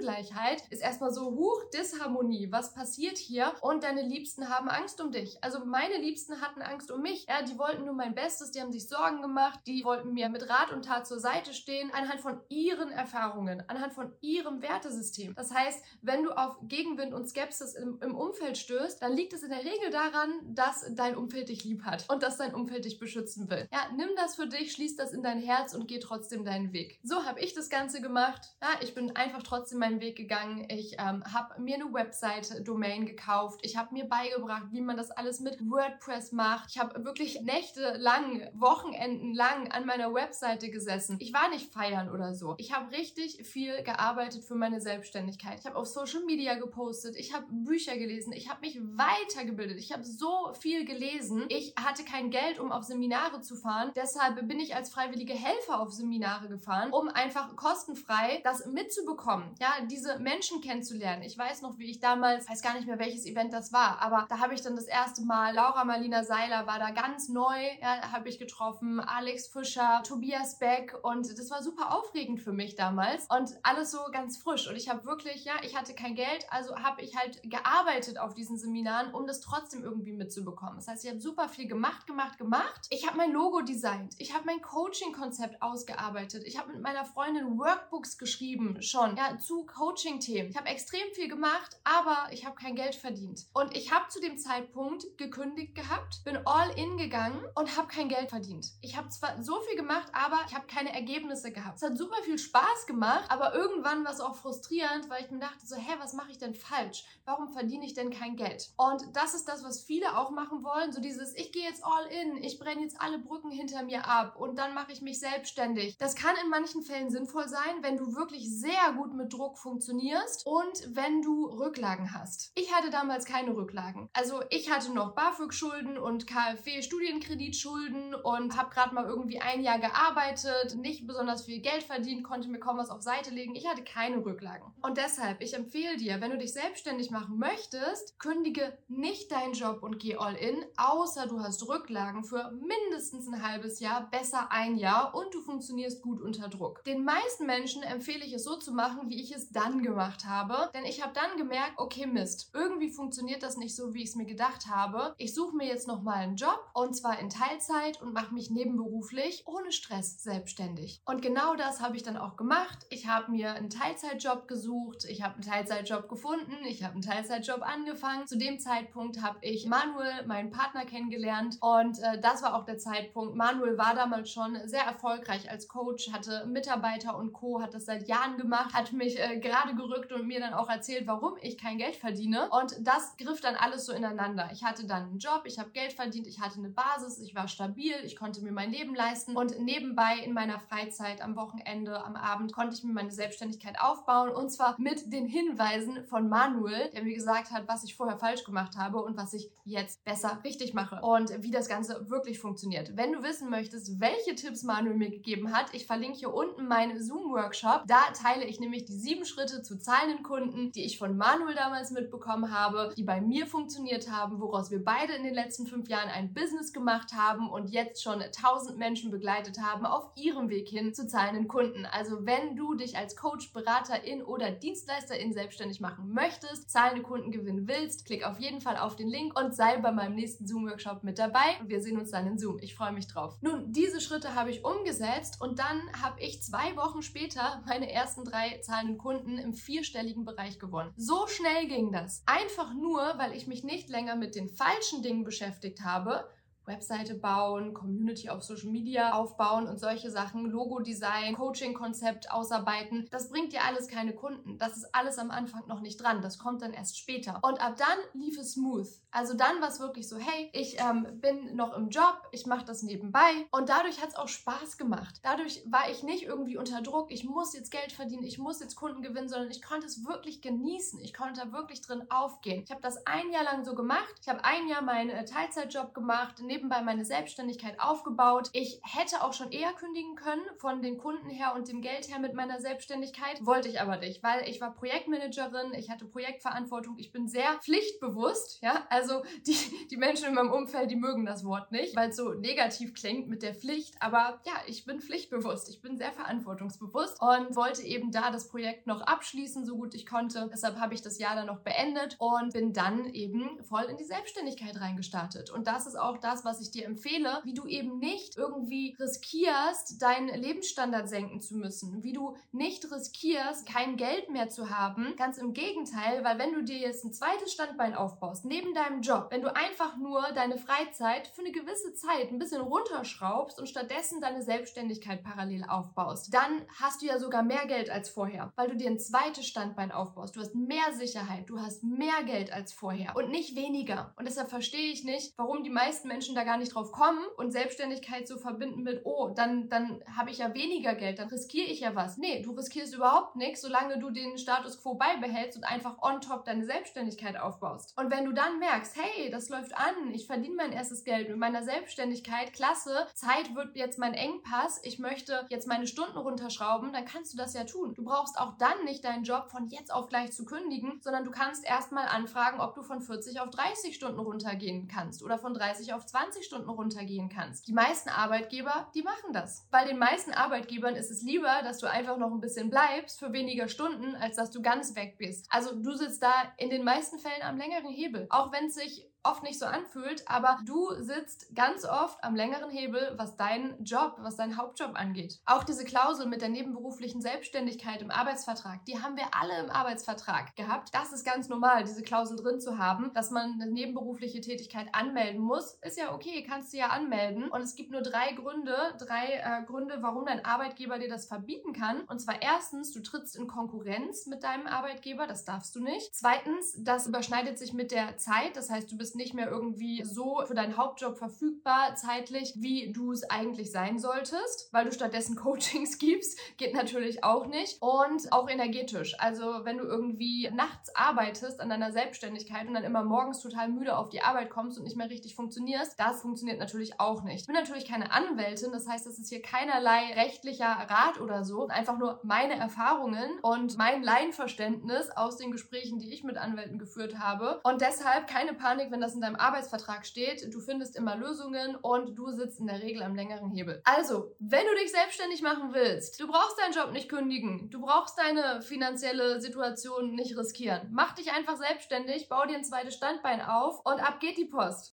ist 0.71 0.83
erstmal 0.83 1.11
so 1.11 1.33
hoch 1.33 1.63
Disharmonie. 1.73 2.49
Was 2.51 2.75
passiert 2.75 3.19
hier? 3.19 3.55
Und 3.61 3.83
deine 3.83 4.03
Liebsten 4.03 4.49
haben 4.49 4.69
Angst 4.69 5.01
um 5.01 5.11
dich. 5.11 5.43
Also 5.43 5.65
meine 5.65 5.99
Liebsten 5.99 6.41
hatten 6.41 6.63
Angst 6.63 6.91
um 6.91 7.03
mich. 7.03 7.27
Ja, 7.29 7.43
die 7.43 7.59
wollten 7.59 7.85
nur 7.85 7.95
mein 7.95 8.15
Bestes, 8.15 8.53
die 8.53 8.61
haben 8.61 8.73
sich 8.73 8.89
Sorgen 8.89 9.23
gemacht, 9.23 9.61
die 9.67 9.85
wollten 9.85 10.13
mir 10.13 10.29
mit 10.29 10.49
Rat 10.49 10.73
und 10.73 10.85
Tat 10.85 11.07
zur 11.07 11.19
Seite 11.19 11.53
stehen, 11.53 11.91
anhand 11.93 12.21
von 12.21 12.41
ihren 12.49 12.91
Erfahrungen, 12.91 13.63
anhand 13.69 13.93
von 13.93 14.13
ihrem 14.21 14.63
Wertesystem. 14.63 15.35
Das 15.35 15.53
heißt, 15.53 15.83
wenn 16.03 16.23
du 16.23 16.31
auf 16.31 16.57
Gegenwind 16.63 17.15
und 17.15 17.29
Skepsis 17.29 17.75
im, 17.75 17.99
im 18.01 18.15
Umfeld 18.15 18.59
stößt, 18.59 19.03
dann 19.03 19.13
liegt 19.13 19.33
es 19.33 19.43
in 19.43 19.51
der 19.51 19.65
Regel 19.65 19.91
daran, 19.91 20.31
dass 20.45 20.87
dein 20.95 21.17
Umfeld 21.17 21.49
dich 21.49 21.65
lieb 21.65 21.85
hat 21.85 22.05
und 22.09 22.23
dass 22.23 22.37
dein 22.37 22.55
Umfeld 22.55 22.85
dich 22.85 22.99
beschützen 22.99 23.51
will. 23.51 23.69
Ja, 23.73 23.91
nimm 23.97 24.11
das 24.17 24.37
für 24.37 24.47
dich 24.47 24.73
schließ 24.73 24.97
das 24.97 25.13
in 25.13 25.23
dein 25.23 25.41
Herz 25.41 25.75
und 25.75 25.89
geh 25.89 25.99
trotzdem 25.99 26.45
deinen 26.45 26.73
Weg. 26.73 26.99
So 27.03 27.25
habe 27.25 27.41
ich 27.41 27.55
das 27.55 27.69
Ganze 27.69 28.01
gemacht. 28.01 28.43
Ja, 28.63 28.69
ich 28.81 28.95
bin 28.95 29.15
einfach 29.17 29.43
trotzdem 29.43 29.79
meinen 29.87 30.01
Weg 30.01 30.17
gegangen. 30.17 30.67
Ich 30.69 30.97
ähm, 30.99 31.23
habe 31.33 31.61
mir 31.61 31.77
eine 31.77 31.93
Website-Domain 31.93 33.07
gekauft. 33.07 33.61
Ich 33.63 33.77
habe 33.77 33.95
mir 33.95 34.05
beigebracht, 34.05 34.65
wie 34.73 34.81
man 34.81 34.97
das 34.97 35.11
alles 35.11 35.41
mit 35.41 35.59
WordPress 35.61 36.33
macht. 36.33 36.71
Ich 36.71 36.79
habe 36.79 37.05
wirklich 37.05 37.41
Nächte 37.43 37.97
lang, 37.99 38.49
Wochenenden 38.55 39.35
lang 39.35 39.71
an 39.71 39.87
meiner 39.87 40.13
Webseite 40.13 40.71
gesessen. 40.71 41.17
Ich 41.21 41.33
war 41.33 41.49
nicht 41.51 41.73
feiern 41.73 42.11
oder 42.11 42.35
so. 42.35 42.55
Ich 42.59 42.75
habe 42.75 42.91
richtig 42.91 43.47
viel 43.47 43.83
gearbeitet 43.85 44.43
für 44.43 44.57
meine 44.57 44.81
Selbstständigkeit. 44.81 45.61
Ich 45.61 45.67
habe 45.67 45.77
auf 45.77 45.87
Social 45.87 46.25
Media 46.25 46.55
gepostet. 46.55 47.15
Ich 47.17 47.33
habe 47.33 47.47
Bücher 47.51 47.97
gelesen. 47.97 48.33
Ich 48.33 48.51
habe 48.51 48.61
mich 48.63 48.81
weitergebildet. 48.81 49.79
Ich 49.79 49.93
habe 49.93 50.05
so 50.05 50.53
viel 50.61 50.85
gelesen. 50.85 51.45
Ich 51.49 51.75
hatte 51.77 52.05
kein 52.05 52.31
Geld, 52.31 52.59
um 52.59 52.73
auf 52.73 52.83
Seminare 52.83 53.41
zu 53.41 53.55
fahren. 53.55 53.93
Deshalb 53.95 54.49
bin 54.49 54.57
bin 54.57 54.65
ich 54.65 54.75
als 54.75 54.89
freiwillige 54.89 55.35
Helfer 55.35 55.81
auf 55.81 55.93
Seminare 55.93 56.49
gefahren, 56.49 56.91
um 56.91 57.09
einfach 57.09 57.55
kostenfrei 57.57 58.41
das 58.43 58.65
mitzubekommen, 58.65 59.55
ja, 59.61 59.76
diese 59.89 60.19
Menschen 60.19 60.61
kennenzulernen. 60.61 61.23
Ich 61.23 61.37
weiß 61.37 61.63
noch, 61.63 61.79
wie 61.79 61.91
ich 61.91 62.01
damals, 62.01 62.49
weiß 62.49 62.63
gar 62.63 62.75
nicht 62.75 62.87
mehr, 62.87 62.99
welches 62.99 63.27
Event 63.27 63.53
das 63.53 63.73
war, 63.73 64.01
aber 64.01 64.27
da 64.29 64.39
habe 64.39 64.55
ich 64.55 64.63
dann 64.63 64.77
das 64.77 64.87
erste 64.87 65.23
Mal, 65.23 65.55
Laura 65.55 65.85
Marlina 65.85 66.25
Seiler 66.25 66.67
war 66.67 66.79
da 66.79 66.91
ganz 66.91 67.29
neu, 67.29 67.59
ja, 67.81 68.13
habe 68.13 68.29
ich 68.29 68.39
getroffen, 68.39 69.01
Alex 69.01 69.49
Fischer, 69.49 70.03
Tobias 70.07 70.59
Beck 70.59 70.97
und 71.03 71.27
das 71.39 71.51
war 71.51 71.63
super 71.63 71.95
aufregend 71.95 72.41
für 72.41 72.53
mich 72.53 72.75
damals 72.75 73.27
und 73.31 73.51
alles 73.63 73.91
so 73.91 73.99
ganz 74.13 74.39
frisch 74.39 74.69
und 74.69 74.77
ich 74.77 74.89
habe 74.89 75.05
wirklich, 75.05 75.45
ja, 75.45 75.55
ich 75.63 75.77
hatte 75.77 75.95
kein 75.95 76.15
Geld, 76.15 76.47
also 76.51 76.77
habe 76.77 77.03
ich 77.03 77.17
halt 77.17 77.43
gearbeitet 77.43 78.19
auf 78.19 78.35
diesen 78.35 78.59
Seminaren, 78.59 79.13
um 79.13 79.27
das 79.27 79.41
trotzdem 79.41 79.83
irgendwie 79.83 80.13
mitzubekommen. 80.13 80.77
Das 80.77 80.89
heißt, 80.89 81.05
ich 81.05 81.11
habe 81.11 81.21
super 81.21 81.49
viel 81.49 81.69
gemacht, 81.69 82.07
gemacht, 82.07 82.39
gemacht. 82.39 82.87
Ich 82.91 83.07
habe 83.07 83.17
mein 83.17 83.33
Logo 83.33 83.61
designt. 83.61 84.15
Ich 84.19 84.35
habe 84.35 84.45
mein 84.47 84.63
Coaching-Konzept 84.63 85.63
ausgearbeitet. 85.63 86.45
Ich 86.45 86.59
habe 86.59 86.73
mit 86.73 86.83
meiner 86.83 87.05
Freundin 87.05 87.59
Workbooks 87.59 88.19
geschrieben, 88.19 88.81
schon, 88.83 89.17
ja, 89.17 89.39
zu 89.39 89.66
Coaching-Themen. 89.67 90.51
Ich 90.51 90.57
habe 90.57 90.69
extrem 90.69 91.07
viel 91.15 91.29
gemacht, 91.29 91.77
aber 91.85 92.29
ich 92.33 92.45
habe 92.45 92.57
kein 92.57 92.75
Geld 92.75 92.95
verdient. 92.95 93.47
Und 93.53 93.77
ich 93.77 93.93
habe 93.93 94.09
zu 94.09 94.21
dem 94.21 94.39
Zeitpunkt 94.39 95.05
gekündigt 95.19 95.75
gehabt, 95.75 96.25
bin 96.25 96.39
all 96.47 96.71
in 96.79 96.97
gegangen 96.97 97.43
und 97.55 97.77
habe 97.77 97.89
kein 97.89 98.09
Geld 98.09 98.31
verdient. 98.31 98.73
Ich 98.81 98.97
habe 98.97 99.09
zwar 99.09 99.43
so 99.43 99.61
viel 99.61 99.77
gemacht, 99.77 100.09
aber 100.13 100.39
ich 100.47 100.55
habe 100.55 100.67
keine 100.67 100.95
Ergebnisse 100.95 101.53
gehabt. 101.53 101.77
Es 101.77 101.83
hat 101.83 101.97
super 101.97 102.23
viel 102.23 102.39
Spaß 102.39 102.87
gemacht, 102.87 103.25
aber 103.29 103.55
irgendwann 103.55 104.05
war 104.05 104.13
es 104.13 104.21
auch 104.21 104.37
frustrierend, 104.37 105.09
weil 105.09 105.25
ich 105.25 105.31
mir 105.31 105.39
dachte 105.39 105.67
so, 105.67 105.77
hä, 105.77 105.93
was 105.99 106.13
mache 106.13 106.31
ich 106.31 106.39
denn 106.39 106.55
falsch? 106.55 107.05
Warum 107.25 107.49
verdiene 107.49 107.85
ich 107.85 107.95
denn 107.95 108.11
kein 108.11 108.37
Geld? 108.37 108.71
Und 108.77 109.05
das 109.15 109.35
ist 109.35 109.49
das, 109.49 109.65
was 109.65 109.83
viele 109.83 110.19
auch 110.19 110.31
machen 110.31 110.63
wollen, 110.63 110.93
so 110.93 111.01
dieses, 111.01 111.35
ich 111.35 111.53
gehe 111.53 111.65
jetzt 111.65 111.85
all 111.85 112.07
in, 112.07 112.43
ich 112.43 112.59
brenne 112.59 112.83
jetzt 112.83 113.01
alle 113.01 113.19
Brücken 113.19 113.51
hinter 113.51 113.83
mir 113.83 114.07
ab 114.07 114.37
und 114.37 114.59
dann 114.59 114.75
mache 114.75 114.93
ich 114.93 115.03
mich 115.03 115.21
selbstständig. 115.21 115.97
Das 115.99 116.15
kann 116.15 116.35
in 116.43 116.51
manchen 116.51 116.83
Fällen 116.83 117.11
sinnvoll 117.11 117.49
sein, 117.49 117.83
wenn 117.83 117.97
du 117.97 118.15
wirklich 118.15 118.49
sehr 118.51 118.93
gut 118.97 119.15
mit 119.15 119.33
Druck 119.33 119.46
funktionierst 119.55 120.47
und 120.47 120.95
wenn 120.97 121.23
du 121.23 121.47
Rücklagen 121.47 122.13
hast. 122.13 122.53
Ich 122.55 122.75
hatte 122.75 122.91
damals 122.91 123.25
keine 123.25 123.55
Rücklagen. 123.57 124.09
Also 124.13 124.43
ich 124.51 124.71
hatte 124.71 124.93
noch 124.93 125.15
BAföG-Schulden 125.15 125.99
und 125.99 126.27
KfW-Studienkreditschulden 126.27 128.15
und 128.15 128.57
habe 128.57 128.71
gerade 128.71 128.95
mal 128.95 129.05
irgendwie 129.05 129.41
ein 129.41 129.63
Jahr 129.63 129.79
gearbeitet, 129.79 130.75
nicht 130.77 131.07
besonders 131.07 131.45
viel 131.45 131.61
Geld 131.61 131.83
verdient, 131.83 132.25
konnte 132.25 132.49
mir 132.49 132.59
kaum 132.59 132.79
was 132.79 132.91
auf 132.91 133.03
Seite 133.03 133.31
legen. 133.31 133.55
Ich 133.55 133.69
hatte 133.69 133.85
keine 133.85 134.25
Rücklagen. 134.25 134.73
Und 134.83 134.97
deshalb, 134.97 135.41
ich 135.41 135.55
empfehle 135.55 135.97
dir, 135.97 136.21
wenn 136.21 136.31
du 136.31 136.39
dich 136.39 136.53
selbstständig 136.53 137.11
machen 137.11 137.39
möchtest, 137.39 138.19
kündige 138.19 138.77
nicht 138.89 139.31
deinen 139.31 139.53
Job 139.53 139.83
und 139.83 139.99
geh 139.99 140.17
all 140.17 140.35
in, 140.35 140.65
außer 140.77 141.27
du 141.27 141.41
hast 141.41 141.69
Rücklagen 141.69 142.25
für 142.25 142.51
mindestens 142.53 143.29
ein 143.29 143.47
halbes 143.47 143.81
Jahr, 143.81 144.09
besser 144.11 144.51
ein 144.51 144.77
Jahr 144.77 145.15
und 145.15 145.35
du 145.35 145.41
funktionierst 145.41 146.03
gut 146.03 146.21
unter 146.21 146.49
Druck. 146.49 146.85
Den 146.85 147.05
meisten 147.05 147.47
Menschen 147.47 147.83
empfehle 147.83 148.25
ich 148.25 148.33
es 148.33 148.45
so 148.45 148.57
zu 148.57 148.73
machen, 148.73 149.09
wie 149.09 149.21
ich 149.21 149.35
es 149.35 149.36
dann 149.51 149.83
gemacht 149.83 150.25
habe, 150.27 150.71
denn 150.75 150.85
ich 150.85 151.03
habe 151.03 151.13
dann 151.13 151.37
gemerkt, 151.37 151.75
okay 151.77 152.07
Mist, 152.07 152.51
irgendwie 152.55 152.91
funktioniert 152.91 153.43
das 153.43 153.57
nicht 153.57 153.77
so, 153.77 153.95
wie 153.95 154.03
ich 154.03 154.11
es 154.11 154.17
mir 154.17 154.27
gedacht 154.27 154.67
habe. 154.69 155.15
Ich 155.19 155.35
suche 155.35 155.57
mir 155.57 155.67
jetzt 155.67 155.87
nochmal 155.87 156.17
einen 156.17 156.37
Job 156.37 156.59
und 156.75 156.95
zwar 156.95 157.19
in 157.19 157.31
Teilzeit 157.31 158.01
und 158.03 158.13
mache 158.13 158.35
mich 158.35 158.51
nebenberuflich 158.51 159.45
ohne 159.47 159.73
Stress 159.73 160.23
selbstständig. 160.23 161.03
Und 161.05 161.23
genau 161.23 161.55
das 161.55 161.81
habe 161.81 161.97
ich 161.97 162.03
dann 162.03 162.17
auch 162.17 162.37
gemacht. 162.37 162.87
Ich 162.91 163.07
habe 163.07 163.31
mir 163.31 163.53
einen 163.53 163.71
Teilzeitjob 163.71 164.49
gesucht, 164.49 165.05
ich 165.09 165.23
habe 165.23 165.35
einen 165.35 165.43
Teilzeitjob 165.43 166.09
gefunden, 166.09 166.57
ich 166.67 166.83
habe 166.83 166.95
einen 166.95 167.03
Teilzeitjob 167.03 167.63
angefangen. 167.63 168.27
Zu 168.27 168.39
dem 168.39 168.59
Zeitpunkt 168.59 169.23
habe 169.23 169.39
ich 169.43 169.67
Manuel, 169.67 170.27
meinen 170.27 170.51
Partner, 170.51 170.85
kennengelernt 170.85 171.59
und 171.61 171.99
äh, 172.01 172.21
das 172.21 172.43
war 172.43 172.55
auch 172.55 172.65
der 172.65 172.79
Zeitpunkt. 172.79 173.37
Manuel 173.37 173.79
war 173.79 173.95
damals 173.95 174.17
damals 174.17 174.31
schon 174.31 174.57
sehr 174.69 174.83
erfolgreich 174.83 175.51
als 175.51 175.69
Coach, 175.69 176.13
hatte 176.13 176.47
Mitarbeiter 176.47 177.17
und 177.17 177.33
Co., 177.33 177.61
hat 177.61 177.75
das 177.75 177.87
seit 177.87 178.09
Jahren 178.09 178.39
gemacht, 178.39 178.73
hat 178.73 178.93
mich 178.93 179.19
äh, 179.19 179.26
gerade 179.35 179.75
gerückt 179.75 180.13
und 180.13 180.27
mir 180.27 180.41
dann 180.41 180.55
auch 180.55 180.69
erzählt, 180.69 181.07
warum 181.07 181.37
ich 181.41 181.59
kein 181.59 181.79
Geld 181.79 181.97
verdiene. 181.97 182.49
Und 182.51 182.77
das 182.81 183.17
griff 183.17 183.41
dann 183.41 183.57
alles 183.57 183.87
so 183.87 183.93
ineinander. 183.93 184.51
Ich 184.53 184.65
hatte 184.65 184.87
dann 184.87 185.05
einen 185.05 185.19
Job, 185.19 185.43
ich 185.45 185.59
habe 185.59 185.71
Geld 185.71 185.93
verdient, 185.93 186.27
ich 186.27 186.41
hatte 186.41 186.59
eine 186.59 186.69
Basis, 186.69 187.19
ich 187.19 187.35
war 187.35 187.49
stabil, 187.49 187.95
ich 188.05 188.17
konnte 188.17 188.43
mir 188.43 188.53
mein 188.53 188.71
Leben 188.71 188.95
leisten 188.95 189.37
und 189.37 189.59
nebenbei 189.59 190.19
in 190.25 190.33
meiner 190.33 190.61
Freizeit 190.61 191.23
am 191.23 191.37
Wochenende, 191.37 192.05
am 192.05 192.17
Abend 192.17 192.53
konnte 192.53 192.75
ich 192.75 192.85
mir 192.85 192.93
meine 192.93 193.11
Selbstständigkeit 193.11 193.81
aufbauen 193.81 194.31
und 194.31 194.51
zwar 194.51 194.77
mit 194.79 195.13
den 195.13 195.27
Hinweisen 195.27 196.05
von 196.07 196.29
Manuel, 196.29 196.91
der 196.91 197.03
mir 197.03 197.15
gesagt 197.15 197.51
hat, 197.51 197.67
was 197.67 197.85
ich 197.85 197.97
vorher 197.97 198.19
falsch 198.19 198.45
gemacht 198.45 198.77
habe 198.77 199.03
und 199.03 199.17
was 199.17 199.33
ich 199.33 199.51
jetzt 199.65 200.05
besser 200.05 200.41
richtig 200.45 200.75
mache 200.75 201.01
und 201.03 201.43
wie 201.43 201.51
das 201.51 201.69
Ganze 201.69 202.09
wirklich 202.11 202.39
funktioniert. 202.39 202.97
Wenn 202.97 203.13
du 203.13 203.23
wissen 203.23 203.51
möchtest, 203.51 204.01
welche 204.01 204.35
Tipps 204.35 204.63
Manuel 204.63 204.97
mir 204.97 205.11
gegeben 205.11 205.57
hat. 205.57 205.73
Ich 205.73 205.87
verlinke 205.87 206.19
hier 206.19 206.35
unten 206.35 206.67
meinen 206.67 207.03
Zoom-Workshop. 207.03 207.85
Da 207.87 208.03
teile 208.13 208.45
ich 208.45 208.61
nämlich 208.61 208.85
die 208.85 208.93
sieben 208.93 209.16
sieben 209.17 209.25
Schritte 209.25 209.63
zu 209.63 209.79
zahlenden 209.79 210.23
Kunden, 210.23 210.73
die 210.73 210.85
ich 210.85 210.99
von 210.99 211.17
Manuel 211.17 211.55
damals 211.55 211.91
mitbekommen 211.91 212.53
habe, 212.53 212.93
die 212.99 213.03
bei 213.03 213.23
mir 213.23 213.47
funktioniert 213.47 214.11
haben, 214.11 214.41
woraus 214.41 214.71
wir 214.71 214.85
beide 214.85 215.15
in 215.15 215.23
den 215.23 215.33
letzten 215.33 215.67
fünf 215.67 215.89
Jahren 215.89 216.11
ein 216.11 216.35
Business 216.35 216.75
gemacht 216.75 217.15
haben 217.15 217.49
und 217.49 217.71
jetzt 217.71 218.03
schon 218.03 218.23
tausend 218.39 218.77
Menschen 218.77 219.11
begleitet 219.11 219.59
haben 219.59 219.87
auf 219.87 220.11
ihrem 220.17 220.51
Weg 220.51 220.69
hin 220.69 220.93
zu 220.93 221.07
zahlenden 221.07 221.49
Kunden. 221.49 221.87
Also 221.87 222.27
wenn 222.27 222.57
du 222.57 222.75
dich 222.75 222.99
als 222.99 223.17
Coach, 223.17 223.55
Beraterin 223.55 224.23
oder 224.23 224.51
Dienstleisterin 224.51 225.33
selbstständig 225.33 225.81
machen 225.81 226.13
möchtest, 226.13 226.71
zahlende 226.71 227.03
Kunden 227.03 227.31
gewinnen 227.31 227.67
willst, 227.67 228.05
klick 228.05 228.23
auf 228.23 228.39
jeden 228.39 228.61
Fall 228.61 228.77
auf 228.77 228.97
den 228.97 229.09
Link 229.09 229.39
und 229.39 229.57
sei 229.57 229.79
bei 229.79 229.93
meinem 229.93 230.15
nächsten 230.15 230.47
Zoom-Workshop 230.47 231.05
mit 231.05 231.19
dabei. 231.19 231.57
Wir 231.65 231.81
sehen 231.81 231.99
uns 231.99 232.11
dann 232.11 232.27
in 232.27 232.39
Zoom. 232.39 232.59
Ich 232.61 232.75
freue 232.75 232.93
mich 232.93 233.07
drauf. 233.07 233.39
Nun, 233.41 233.73
diese 233.73 234.03
Schritte 234.03 234.35
habe 234.35 234.51
ich 234.51 234.63
umgesetzt 234.63 235.41
und 235.41 235.59
dann 235.59 235.81
habe 236.03 236.21
ich 236.21 236.43
zwei 236.43 236.77
Wochen 236.77 237.01
später 237.01 237.63
meine 237.65 237.91
ersten 237.91 238.23
drei 238.23 238.59
zahlenden 238.59 238.99
Kunden 238.99 239.06
im 239.11 239.55
vierstelligen 239.55 240.25
Bereich 240.25 240.59
gewonnen. 240.59 240.93
So 240.97 241.27
schnell 241.27 241.67
ging 241.69 241.93
das. 241.93 242.23
Einfach 242.27 242.75
nur, 242.75 243.01
weil 243.19 243.33
ich 243.33 243.47
mich 243.47 243.65
nicht 243.65 243.89
länger 243.89 244.17
mit 244.17 244.35
den 244.35 244.49
falschen 244.49 245.03
Dingen 245.03 245.25
beschäftigt 245.25 245.83
habe, 245.83 246.29
Webseite 246.67 247.15
bauen, 247.15 247.75
Community 247.75 248.29
auf 248.29 248.43
Social 248.43 248.71
Media 248.71 249.13
aufbauen 249.13 249.67
und 249.67 249.79
solche 249.79 250.11
Sachen, 250.11 250.47
Logo-Design, 250.47 251.37
Coaching-Konzept 251.37 252.31
ausarbeiten. 252.31 253.09
Das 253.11 253.31
bringt 253.31 253.53
dir 253.53 253.65
alles 253.65 253.89
keine 253.89 254.15
Kunden. 254.15 254.59
Das 254.59 254.77
ist 254.77 254.95
alles 254.95 255.19
am 255.19 255.31
Anfang 255.31 255.67
noch 255.67 255.81
nicht 255.81 256.03
dran. 256.03 256.23
Das 256.23 256.39
kommt 256.39 256.63
dann 256.63 256.73
erst 256.73 256.99
später. 256.99 257.41
Und 257.43 257.61
ab 257.61 257.77
dann 257.77 258.21
lief 258.21 258.39
es 258.39 258.53
smooth. 258.53 258.89
Also 259.11 259.35
dann 259.35 259.61
war 259.61 259.69
es 259.69 259.81
wirklich 259.81 260.09
so, 260.09 260.19
hey, 260.19 260.51
ich 260.53 260.79
ähm, 260.79 261.07
bin 261.21 261.57
noch 261.57 261.77
im 261.77 261.89
Job, 261.89 262.21
ich 262.33 262.47
mache 262.47 262.65
das 262.65 262.83
nebenbei. 262.83 263.47
Und 263.51 263.69
dadurch 263.69 264.03
hat 264.03 264.11
es 264.11 264.17
auch 264.17 264.29
Spaß 264.29 264.77
gemacht. 264.77 265.21
Dadurch 265.23 265.63
war 265.67 265.91
ich 265.91 266.03
nicht 266.03 266.25
irgendwie 266.25 266.59
unter 266.59 266.83
Druck, 266.83 267.11
ich 267.11 267.25
muss 267.25 267.55
jetzt 267.55 267.71
Geld 267.71 267.93
verdienen, 267.93 268.25
ich 268.25 268.39
muss 268.39 268.61
jetzt 268.61 268.77
Kunden 268.77 269.03
gewinnen, 269.03 269.29
sondern 269.29 269.51
ich 269.51 269.63
konnte 269.63 269.87
es 269.87 270.05
wirklich 270.05 270.43
genießen. 270.43 271.01
Ich 271.01 271.15
konnte 271.15 271.41
da 271.41 271.53
wirklich 271.53 271.81
drin 271.81 272.05
aufgehen. 272.11 272.63
Ich 272.65 272.71
habe 272.71 272.83
das 272.83 273.07
ein 273.07 273.31
Jahr 273.33 273.45
lang 273.45 273.65
so 273.65 273.75
gemacht. 273.75 274.15
Ich 274.21 274.29
habe 274.29 274.45
ein 274.45 274.69
Jahr 274.69 274.83
meinen 274.83 275.11
äh, 275.11 275.25
Teilzeitjob 275.25 275.95
gemacht, 275.95 276.43
nebenbei 276.57 276.81
meine 276.81 277.05
Selbstständigkeit 277.05 277.79
aufgebaut. 277.79 278.49
Ich 278.53 278.81
hätte 278.83 279.23
auch 279.23 279.35
schon 279.35 279.53
eher 279.53 279.73
kündigen 279.75 280.17
können 280.17 280.43
von 280.57 280.81
den 280.81 280.97
Kunden 280.97 281.29
her 281.29 281.55
und 281.55 281.69
dem 281.69 281.83
Geld 281.83 282.09
her 282.09 282.19
mit 282.19 282.33
meiner 282.33 282.61
Selbstständigkeit. 282.61 283.45
Wollte 283.45 283.69
ich 283.69 283.81
aber 283.81 283.99
nicht, 283.99 284.23
weil 284.23 284.49
ich 284.49 284.61
war 284.61 284.73
Projektmanagerin, 284.73 285.75
ich 285.75 285.91
hatte 285.91 286.07
Projektverantwortung, 286.07 286.97
ich 286.99 287.13
bin 287.13 287.29
sehr 287.29 287.59
pflichtbewusst. 287.61 288.63
Ja, 288.63 288.87
also 288.89 289.23
die, 289.47 289.57
die 289.91 289.97
Menschen 289.99 290.29
in 290.29 290.35
meinem 290.35 290.51
Umfeld, 290.51 290.91
die 290.91 290.97
mögen 290.97 291.27
das 291.27 291.45
Wort 291.45 291.73
nicht, 291.73 291.95
weil 291.95 292.09
es 292.09 292.17
so 292.17 292.33
negativ 292.33 292.95
klingt 292.95 293.29
mit 293.29 293.43
der 293.43 293.55
Pflicht. 293.55 293.97
Aber 294.01 294.41
ja, 294.47 294.55
ich 294.67 294.87
bin 294.87 295.01
pflichtbewusst, 295.01 295.69
ich 295.69 295.83
bin 295.83 295.99
sehr 295.99 296.13
verantwortungsbewusst 296.13 297.21
und 297.21 297.55
wollte 297.55 297.83
eben 297.83 298.13
da 298.13 298.31
das 298.31 298.49
Projekt 298.49 298.87
noch 298.87 299.03
abschließen, 299.03 299.67
so 299.67 299.77
gut 299.77 299.95
ich 299.95 300.07
konnte. 300.07 300.49
Deshalb 300.51 300.81
habe 300.81 300.95
ich 300.95 301.03
das 301.03 301.19
Jahr 301.19 301.35
dann 301.35 301.47
noch 301.47 301.61
beendet 301.61 302.17
und 302.19 302.55
bin 302.55 302.73
dann 302.73 303.05
eben 303.13 303.63
voll 303.63 303.85
in 303.85 303.99
die 303.99 304.05
Selbstständigkeit 304.05 304.81
reingestartet. 304.81 305.51
Und 305.51 305.67
das 305.67 305.87
ist 305.87 305.97
auch 305.97 306.17
das, 306.17 306.46
was 306.47 306.61
ich 306.61 306.71
dir 306.71 306.87
empfehle, 306.87 307.41
wie 307.45 307.53
du 307.53 307.67
eben 307.67 307.99
nicht 307.99 308.37
irgendwie 308.37 308.97
riskierst, 308.99 310.01
deinen 310.01 310.29
Lebensstandard 310.29 311.09
senken 311.09 311.41
zu 311.41 311.57
müssen, 311.57 312.03
wie 312.03 312.13
du 312.13 312.37
nicht 312.53 312.91
riskierst, 312.91 313.67
kein 313.67 313.97
Geld 313.97 314.31
mehr 314.31 314.49
zu 314.49 314.71
haben. 314.71 315.15
Ganz 315.17 315.39
im 315.39 315.53
Gegenteil, 315.53 316.25
weil 316.25 316.39
wenn 316.39 316.55
du 316.55 316.63
dir 316.63 316.79
jetzt 316.79 317.05
ein 317.05 317.13
zweites 317.13 317.53
Standbein 317.53 317.95
aufbaust, 317.95 318.45
neben 318.45 318.73
deinem 318.73 319.03
Job, 319.03 319.27
wenn 319.31 319.43
du 319.43 319.55
einfach 319.55 319.97
nur 319.97 320.23
deine 320.35 320.57
Freizeit 320.57 321.27
für 321.27 321.43
eine 321.43 321.53
gewisse 321.53 321.95
Zeit 321.95 322.31
ein 322.31 322.39
bisschen 322.39 322.63
runterschraubst 322.63 323.59
und 323.59 323.69
stattdessen 323.69 324.21
deine 324.21 324.43
Selbstständigkeit 324.43 325.25
parallel 325.25 325.65
aufbaust, 325.65 326.33
dann 326.33 326.63
hast 326.81 327.03
du 327.03 327.07
ja 327.07 327.19
sogar 327.19 327.43
mehr 327.43 327.67
Geld 327.67 327.91
als 327.91 328.09
vorher, 328.09 328.53
weil 328.55 328.69
du 328.69 328.77
dir 328.77 328.89
ein 328.89 329.01
zweites 329.01 329.47
Standbein 329.47 329.91
aufbaust. 329.91 330.37
Du 330.37 330.41
hast 330.41 330.55
mehr 330.55 330.93
Sicherheit, 330.93 331.51
du 331.51 331.59
hast 331.59 331.83
mehr 331.83 332.23
Geld 332.25 332.53
als 332.53 332.73
vorher 332.73 333.17
und 333.17 333.31
nicht 333.31 333.57
weniger. 333.57 334.15
Und 334.17 334.29
deshalb 334.29 334.49
verstehe 334.49 334.93
ich 334.93 335.03
nicht, 335.03 335.35
warum 335.37 335.65
die 335.65 335.71
meisten 335.71 336.07
Menschen 336.07 336.36
da 336.37 336.45
gar 336.45 336.57
nicht 336.57 336.75
drauf 336.75 336.93
kommen 336.93 337.25
und 337.37 337.53
Selbstständigkeit 337.53 338.29
so 338.29 338.37
verbinden 338.37 338.83
mit, 338.83 339.03
oh, 339.05 339.33
dann, 339.35 339.69
dann 339.69 340.03
habe 340.17 340.31
ich 340.31 340.39
ja 340.39 340.55
weniger 340.55 340.95
Geld, 340.95 341.19
dann 341.19 341.29
riskiere 341.29 341.69
ich 341.69 341.81
ja 341.81 341.95
was. 341.95 342.19
Nee, 342.19 342.43
du 342.43 342.53
riskierst 342.53 342.95
überhaupt 342.95 343.37
nichts, 343.37 343.63
solange 343.63 343.99
du 343.99 344.11
den 344.11 344.39
Status 344.39 344.81
quo 344.83 344.95
beibehältst 344.95 345.57
und 345.57 345.65
einfach 345.65 346.01
on 346.03 346.21
top 346.21 346.45
deine 346.45 346.65
Selbstständigkeit 346.65 347.39
aufbaust. 347.39 347.97
Und 347.99 348.11
wenn 348.11 348.25
du 348.25 348.33
dann 348.33 348.59
merkst, 348.59 348.97
hey, 348.97 349.31
das 349.31 349.49
läuft 349.49 349.77
an, 349.77 350.13
ich 350.13 350.27
verdiene 350.27 350.57
mein 350.57 350.73
erstes 350.73 351.05
Geld 351.05 351.29
mit 351.29 351.39
meiner 351.39 351.63
Selbstständigkeit, 351.63 352.53
klasse, 352.53 353.07
Zeit 353.15 353.55
wird 353.55 353.77
jetzt 353.77 353.99
mein 353.99 354.15
Engpass, 354.15 354.81
ich 354.83 354.99
möchte 354.99 355.47
jetzt 355.49 355.67
meine 355.67 355.87
Stunden 355.87 356.19
runterschrauben, 356.19 356.93
dann 356.93 357.05
kannst 357.05 357.33
du 357.33 357.39
das 357.39 357.55
ja 357.55 357.65
tun. 357.65 357.95
Du 357.95 358.05
brauchst 358.05 358.39
auch 358.39 358.57
dann 358.59 358.85
nicht 358.85 359.05
deinen 359.05 359.25
Job 359.25 359.51
von 359.51 359.67
jetzt 359.69 359.93
auf 359.93 360.09
gleich 360.09 360.33
zu 360.33 360.45
kündigen, 360.45 361.01
sondern 361.03 361.25
du 361.25 361.31
kannst 361.31 361.65
erstmal 361.65 362.09
anfragen, 362.09 362.61
ob 362.61 362.75
du 362.75 362.83
von 362.83 363.01
40 363.01 363.41
auf 363.41 363.51
30 363.51 363.95
Stunden 363.95 364.19
runtergehen 364.19 364.89
kannst 364.89 365.23
oder 365.23 365.39
von 365.39 365.55
30 365.55 365.95
auf 365.95 366.05
20 366.07 366.26
Stunden 366.43 366.69
runtergehen 366.69 367.29
kannst. 367.29 367.69
Die 367.69 367.73
meisten 367.73 368.09
Arbeitgeber, 368.09 368.91
die 368.95 369.03
machen 369.03 369.33
das. 369.33 369.67
Bei 369.71 369.85
den 369.85 369.99
meisten 369.99 370.33
Arbeitgebern 370.33 370.97
ist 370.97 371.11
es 371.11 371.23
lieber, 371.23 371.63
dass 371.63 371.79
du 371.79 371.87
einfach 371.87 372.19
noch 372.19 372.33
ein 372.33 372.41
bisschen 372.41 372.71
bleibst 372.71 373.19
für 373.19 373.33
weniger 373.33 373.69
Stunden, 373.69 374.15
als 374.17 374.37
dass 374.37 374.51
du 374.51 374.63
ganz 374.63 374.95
weg 374.95 375.17
bist. 375.19 375.47
Also 375.51 375.75
du 375.75 375.95
sitzt 375.95 376.23
da 376.23 376.33
in 376.57 376.71
den 376.71 376.85
meisten 376.85 377.19
Fällen 377.19 377.43
am 377.43 377.57
längeren 377.57 377.91
Hebel. 377.91 378.27
Auch 378.31 378.53
wenn 378.53 378.67
es 378.67 378.75
sich 378.75 379.09
oft 379.31 379.43
nicht 379.43 379.59
so 379.59 379.67
anfühlt, 379.67 380.29
aber 380.29 380.59
du 380.65 380.91
sitzt 381.01 381.55
ganz 381.55 381.85
oft 381.85 382.23
am 382.23 382.35
längeren 382.35 382.71
Hebel, 382.71 383.15
was 383.17 383.37
deinen 383.37 383.83
Job, 383.83 384.17
was 384.19 384.37
deinen 384.37 384.57
Hauptjob 384.57 384.93
angeht. 384.95 385.41
Auch 385.47 385.65
diese 385.65 385.85
Klausel 385.85 386.27
mit 386.27 386.43
der 386.43 386.49
nebenberuflichen 386.49 387.21
Selbstständigkeit 387.21 388.03
im 388.03 388.11
Arbeitsvertrag, 388.11 388.85
die 388.85 389.03
haben 389.03 389.17
wir 389.17 389.27
alle 389.33 389.59
im 389.65 389.71
Arbeitsvertrag 389.71 390.55
gehabt. 390.57 390.95
Das 390.95 391.13
ist 391.13 391.25
ganz 391.25 391.49
normal, 391.49 391.85
diese 391.85 392.03
Klausel 392.03 392.37
drin 392.37 392.61
zu 392.61 392.79
haben, 392.79 393.13
dass 393.15 393.31
man 393.31 393.53
eine 393.61 393.71
nebenberufliche 393.71 394.41
Tätigkeit 394.41 394.89
anmelden 394.93 395.41
muss. 395.41 395.75
Ist 395.83 395.99
ja 395.99 396.15
okay, 396.15 396.45
kannst 396.49 396.73
du 396.73 396.79
ja 396.79 396.89
anmelden. 396.89 397.49
Und 397.51 397.63
es 397.63 397.75
gibt 397.75 397.91
nur 397.91 398.03
drei 398.03 398.33
Gründe, 398.33 398.77
drei 398.99 399.43
äh, 399.43 399.65
Gründe, 399.67 399.99
warum 400.01 400.27
dein 400.27 400.45
Arbeitgeber 400.45 400.99
dir 400.99 401.09
das 401.09 401.27
verbieten 401.27 401.73
kann. 401.73 402.03
Und 402.03 402.21
zwar 402.21 402.41
erstens, 402.41 402.93
du 402.93 403.03
trittst 403.03 403.37
in 403.37 403.47
Konkurrenz 403.47 404.27
mit 404.27 404.43
deinem 404.43 404.67
Arbeitgeber, 404.67 405.27
das 405.27 405.45
darfst 405.45 405.75
du 405.75 405.81
nicht. 405.81 406.15
Zweitens, 406.15 406.77
das 406.79 407.07
überschneidet 407.07 407.59
sich 407.59 407.73
mit 407.73 407.91
der 407.91 408.17
Zeit, 408.17 408.57
das 408.57 408.71
heißt, 408.71 408.91
du 408.91 408.97
bist 408.97 409.16
nicht 409.17 409.35
mehr 409.35 409.51
irgendwie 409.51 410.05
so 410.05 410.43
für 410.47 410.55
deinen 410.55 410.77
Hauptjob 410.77 411.17
verfügbar 411.17 411.95
zeitlich, 411.95 412.55
wie 412.57 412.93
du 412.93 413.13
es 413.13 413.29
eigentlich 413.29 413.71
sein 413.71 413.99
solltest, 413.99 414.69
weil 414.73 414.85
du 414.85 414.93
stattdessen 414.93 415.37
Coachings 415.47 415.99
gibst, 415.99 416.39
geht 416.57 416.75
natürlich 416.75 417.25
auch 417.25 417.47
nicht. 417.47 417.81
Und 417.81 418.33
auch 418.33 418.49
energetisch. 418.49 419.19
Also 419.19 419.65
wenn 419.65 419.79
du 419.79 419.85
irgendwie 419.85 420.51
nachts 420.53 420.95
arbeitest 420.95 421.61
an 421.61 421.69
deiner 421.69 421.93
Selbstständigkeit 421.93 422.67
und 422.67 422.75
dann 422.75 422.85
immer 422.85 423.05
morgens 423.05 423.41
total 423.41 423.69
müde 423.69 423.97
auf 423.97 424.09
die 424.09 424.23
Arbeit 424.23 424.51
kommst 424.51 424.79
und 424.79 424.85
nicht 424.85 424.97
mehr 424.97 425.11
richtig 425.11 425.35
funktionierst, 425.35 425.99
das 425.99 426.23
funktioniert 426.23 426.59
natürlich 426.59 427.01
auch 427.01 427.23
nicht. 427.23 427.41
Ich 427.41 427.47
bin 427.47 427.55
natürlich 427.55 427.87
keine 427.87 428.13
Anwältin, 428.13 428.73
das 428.73 428.89
heißt, 428.89 429.07
das 429.07 429.19
ist 429.19 429.29
hier 429.29 429.43
keinerlei 429.43 430.13
rechtlicher 430.15 430.67
Rat 430.67 431.21
oder 431.21 431.45
so, 431.45 431.67
einfach 431.69 431.99
nur 431.99 432.21
meine 432.23 432.57
Erfahrungen 432.57 433.39
und 433.43 433.77
mein 433.79 434.03
Laienverständnis 434.03 435.11
aus 435.11 435.37
den 435.37 435.51
Gesprächen, 435.51 435.99
die 435.99 436.13
ich 436.13 436.25
mit 436.25 436.37
Anwälten 436.37 436.79
geführt 436.79 437.19
habe. 437.19 437.61
Und 437.65 437.81
deshalb 437.81 438.27
keine 438.27 438.55
Panik, 438.55 438.91
wenn 438.91 439.01
das 439.07 439.15
in 439.15 439.21
deinem 439.21 439.37
Arbeitsvertrag 439.37 440.05
steht. 440.05 440.53
Du 440.53 440.61
findest 440.61 440.97
immer 440.97 441.17
Lösungen 441.17 441.77
und 441.77 442.17
du 442.17 442.31
sitzt 442.33 442.61
in 442.61 442.67
der 442.67 442.83
Regel 442.83 443.03
am 443.03 443.15
längeren 443.15 443.51
Hebel. 443.51 443.81
Also, 443.85 444.35
wenn 444.39 444.67
du 444.67 444.75
dich 444.81 444.91
selbstständig 444.91 445.43
machen 445.43 445.73
willst, 445.73 446.21
du 446.21 446.27
brauchst 446.27 446.59
deinen 446.59 446.75
Job 446.75 446.93
nicht 446.93 447.09
kündigen. 447.09 447.71
Du 447.71 447.81
brauchst 447.81 448.19
deine 448.19 448.63
finanzielle 448.63 449.41
Situation 449.41 450.15
nicht 450.15 450.37
riskieren. 450.37 450.89
Mach 450.91 451.15
dich 451.15 451.33
einfach 451.33 451.57
selbstständig, 451.57 452.29
bau 452.29 452.45
dir 452.47 452.57
ein 452.57 452.65
zweites 452.65 452.95
Standbein 452.95 453.41
auf 453.41 453.81
und 453.85 454.01
ab 454.01 454.19
geht 454.21 454.39
die 454.39 454.47
Post. 454.47 454.85